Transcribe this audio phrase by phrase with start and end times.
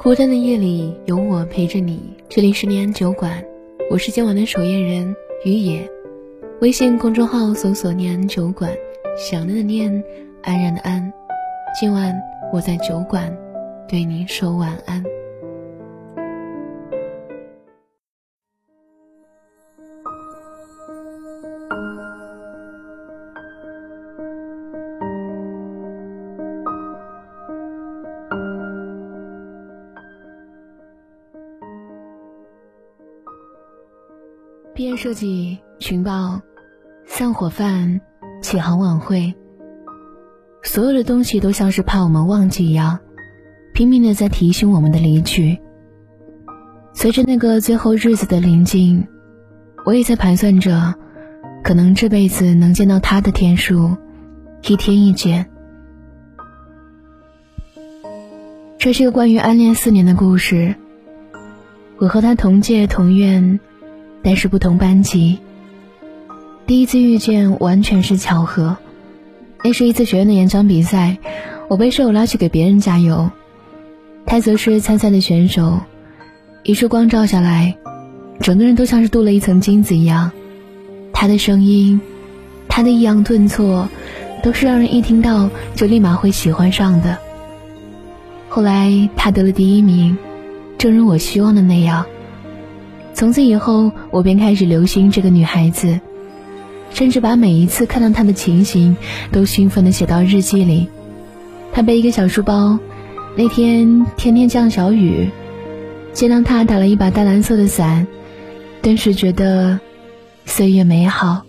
[0.00, 3.44] 孤单的夜里有我陪着你，这里是念安酒馆，
[3.90, 5.12] 我是今晚的守夜人
[5.44, 5.90] 于野。
[6.60, 8.72] 微信公众号搜索“念安酒馆”，
[9.18, 10.04] 想念的念，
[10.42, 11.12] 安然的安。
[11.78, 12.14] 今晚
[12.52, 13.36] 我在酒馆，
[13.88, 15.02] 对你说晚安。
[35.00, 36.40] 设计、群报、
[37.06, 38.00] 散伙饭、
[38.42, 39.36] 启航晚会，
[40.64, 42.98] 所有的东西都像是怕我们忘记一样，
[43.74, 45.60] 拼命的在提醒我们的离去。
[46.94, 49.06] 随着那个最后日子的临近，
[49.86, 50.96] 我也在盘算着，
[51.62, 53.96] 可能这辈子能见到他的天数，
[54.62, 55.48] 一天一见。
[58.78, 60.74] 这是一个关于暗恋四年的故事。
[61.98, 63.60] 我和他同届同院。
[64.22, 65.38] 但是不同班级。
[66.66, 68.76] 第一次遇见完全是巧合，
[69.64, 71.16] 那是一次学院的演讲比赛，
[71.68, 73.30] 我被舍友拉去给别人加油，
[74.26, 75.80] 他则是参赛的选手。
[76.62, 77.78] 一束光照下来，
[78.40, 80.30] 整个人都像是镀了一层金子一样。
[81.12, 82.00] 他的声音，
[82.68, 83.88] 他的抑扬顿挫，
[84.42, 87.16] 都是让人一听到就立马会喜欢上的。
[88.50, 90.18] 后来他得了第一名，
[90.76, 92.04] 正如我希望的那样。
[93.18, 95.98] 从此以后，我便开始留心这个女孩子，
[96.90, 98.96] 甚至把每一次看到她的情形
[99.32, 100.86] 都兴奋地写到日记里。
[101.72, 102.78] 她背一个小书包，
[103.36, 105.30] 那天天天降小雨，
[106.12, 108.06] 见到她打了一把淡蓝色的伞，
[108.82, 109.80] 顿时觉得
[110.44, 111.42] 岁月美好。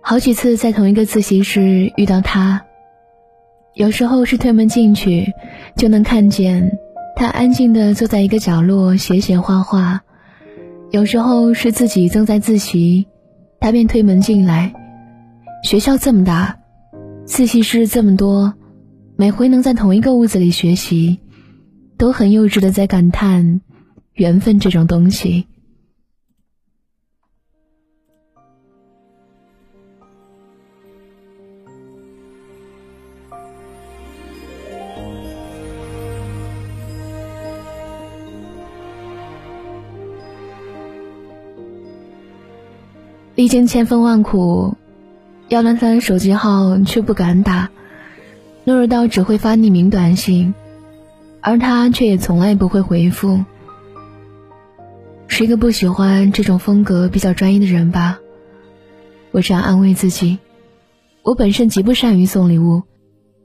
[0.00, 2.65] 好几次在同一个自习室遇到她。
[3.76, 5.34] 有时候是推门进去，
[5.76, 6.78] 就能看见
[7.14, 10.00] 他安静地坐在一个角落写写画画；
[10.90, 13.06] 有时候是自己正在自习，
[13.60, 14.72] 他便推门进来。
[15.62, 16.56] 学校这么大，
[17.26, 18.54] 自习室这么多，
[19.14, 21.20] 每回能在同一个屋子里学习，
[21.98, 23.60] 都很幼稚的在感叹
[24.14, 25.48] 缘分这种东西。
[43.36, 44.78] 历经千辛万苦，
[45.50, 47.68] 幺零三手机号却不敢打，
[48.64, 50.54] 懦弱到只会发匿名短信，
[51.42, 53.44] 而他却也从来不会回复。
[55.28, 58.20] 是一个不喜欢这种风格、比较专一的人吧？
[59.32, 60.38] 我这样安慰自己。
[61.22, 62.84] 我本身极不善于送礼物，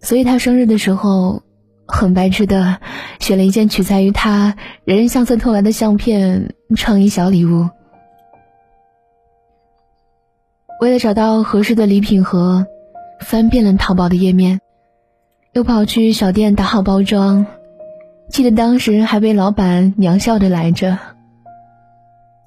[0.00, 1.42] 所以他生日的时候，
[1.88, 2.78] 很白痴的
[3.18, 4.54] 选了一件取材于他
[4.84, 7.68] 人人相册偷来的相片，创意小礼物。
[10.82, 12.66] 为了找到合适的礼品盒，
[13.20, 14.58] 翻遍了淘宝的页面，
[15.52, 17.46] 又跑去小店打好包装。
[18.30, 20.98] 记得当时还被老板娘笑着来着。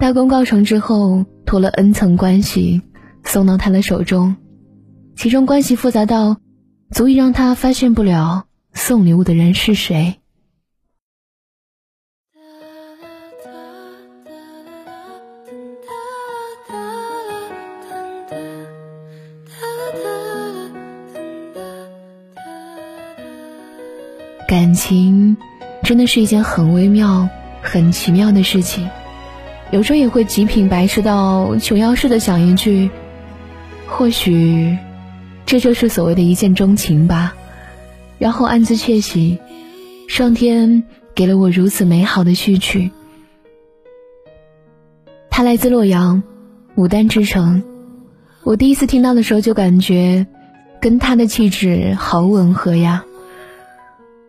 [0.00, 2.82] 大功告成之后，托了 N 层关系
[3.22, 4.34] 送到他的手中，
[5.14, 6.38] 其中关系复杂到
[6.90, 10.16] 足以让他发现不了送礼物的人是谁。
[24.74, 25.36] 情
[25.82, 27.28] 真的是一件很微妙、
[27.62, 28.88] 很奇妙的事情，
[29.70, 32.90] 有时候也会极品白痴到琼瑶式的想一句
[33.88, 34.76] ：“或许
[35.46, 37.34] 这就是所谓的一见钟情吧。”
[38.18, 39.38] 然后暗自窃喜，
[40.08, 40.84] 上天
[41.14, 42.90] 给了我如此美好的序曲。
[45.28, 46.22] 他来自洛阳，
[46.76, 47.62] 牡丹之城。
[48.44, 50.26] 我第一次听到的时候就感觉，
[50.80, 53.04] 跟他的气质好吻合呀。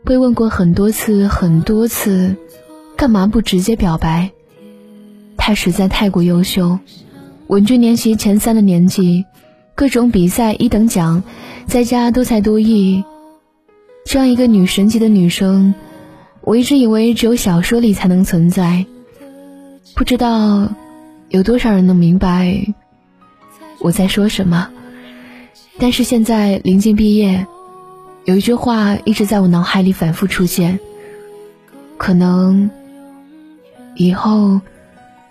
[0.06, 2.36] 被问过很多次，很多次，
[2.96, 4.30] 干嘛不直接表白？
[5.36, 6.78] 他实在太过优秀，
[7.48, 9.26] 稳居年级前三的年纪，
[9.74, 11.24] 各种比赛一等奖，
[11.66, 13.04] 在家多才多艺。
[14.06, 15.74] 这样一个女神级的女生，
[16.42, 18.86] 我一直以为只有小说里才能存在，
[19.96, 20.70] 不知道
[21.30, 22.64] 有多少人能明白
[23.80, 24.70] 我在说什么。
[25.80, 27.48] 但是现在临近毕业。
[28.26, 30.80] 有一句话一直在我脑海里反复出现，
[31.96, 32.72] 可能
[33.96, 34.60] 以后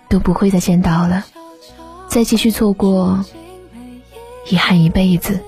[0.08, 1.24] 都不会再见到了，
[2.06, 3.24] 再继续错过，
[4.48, 5.40] 遗憾一辈子。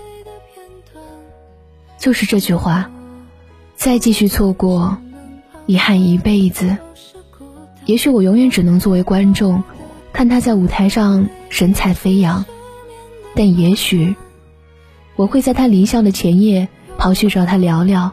[1.99, 2.91] 就是这句话，
[3.77, 4.99] 再继续错过，
[5.67, 6.77] 遗憾一辈子。
[7.85, 9.63] 也许我永远只能作为观众，
[10.13, 12.45] 看他在舞台上神采飞扬，
[13.37, 14.17] 但也许
[15.15, 16.69] 我会在他离校的前夜
[17.07, 18.11] 跑去找他聊聊，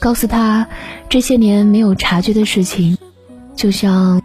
[0.00, 0.68] 告诉他
[1.08, 2.98] 这些年没有察觉的事情，
[3.56, 4.20] 就像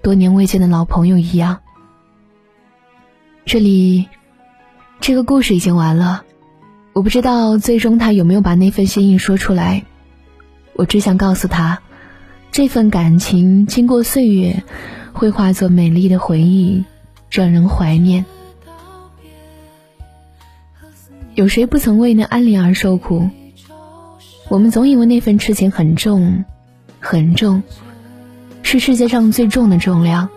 [0.00, 1.58] 多年未见的老朋友一样。
[3.44, 4.08] 这里，
[5.00, 6.22] 这个故事已经完了，
[6.92, 9.82] 我不知道最终他有没有把那份心意说出来，
[10.74, 11.80] 我只想告诉他。
[12.52, 14.62] 这份感情经过岁月，
[15.12, 16.84] 会化作美丽的回忆，
[17.28, 18.24] 让人怀念。
[21.34, 23.30] 有谁不曾为那安恋而受苦？
[24.50, 26.44] 我们总以为那份痴情很重，
[27.00, 27.62] 很重，
[28.62, 30.28] 是世界上最重的重量。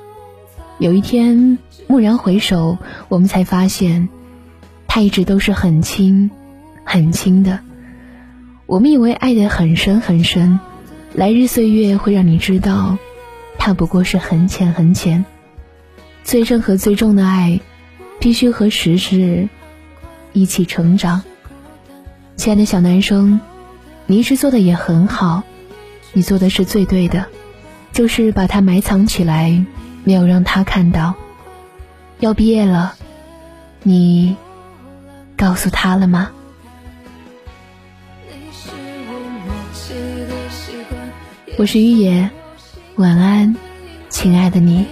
[0.79, 1.57] 有一天
[1.87, 2.77] 蓦然回首，
[3.09, 4.07] 我们才发现，
[4.87, 6.31] 它一直都是很轻，
[6.85, 7.59] 很轻的。
[8.65, 10.61] 我们以为爱得很深很深。
[11.13, 12.97] 来日岁月会让你知道，
[13.57, 15.25] 它不过是很浅很浅。
[16.23, 17.59] 最深和最重的爱，
[18.19, 19.49] 必须和时日
[20.35, 21.23] 一起成长。
[22.35, 23.39] 亲爱的小男生，
[24.05, 25.43] 你一直做的也很好，
[26.11, 27.25] 你做的是最对的，
[27.93, 29.65] 就是把它埋藏起来，
[30.03, 31.15] 没有让他看到。
[32.19, 32.95] 要毕业了，
[33.81, 34.35] 你
[35.37, 36.31] 告诉他了吗？
[41.57, 42.29] 我是于野，
[42.95, 43.55] 晚安，
[44.09, 44.85] 亲爱的你。